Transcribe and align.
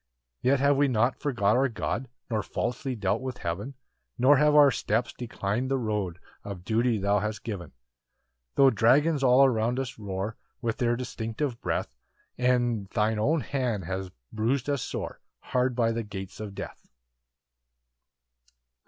5 0.37 0.37
Yet 0.41 0.59
have 0.61 0.77
we 0.77 0.87
not 0.87 1.19
forgot 1.19 1.55
our 1.55 1.69
God, 1.69 2.07
Nor 2.27 2.41
falsely 2.41 2.95
dealt 2.95 3.21
with 3.21 3.37
heaven, 3.37 3.75
Nor 4.17 4.37
have 4.37 4.55
our 4.55 4.71
steps 4.71 5.13
declin'd 5.13 5.69
the 5.69 5.77
road 5.77 6.17
Of 6.43 6.65
duty 6.65 6.97
thou 6.97 7.19
hast 7.19 7.43
given. 7.43 7.67
6 7.69 7.75
Tho' 8.55 8.69
dragons 8.71 9.23
all 9.23 9.45
around 9.45 9.79
us 9.79 9.99
roar 9.99 10.37
With 10.59 10.77
their 10.77 10.95
destructive 10.95 11.61
breath, 11.61 11.93
And 12.35 12.87
thine 12.87 13.19
own 13.19 13.41
hand 13.41 13.85
has 13.85 14.09
bruis'd 14.33 14.71
us 14.71 14.81
sore 14.81 15.21
Hard 15.39 15.75
by 15.75 15.91
the 15.91 16.01
gates 16.01 16.39
of 16.39 16.55
death. 16.55 16.87